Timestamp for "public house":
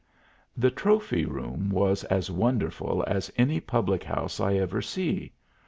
3.59-4.39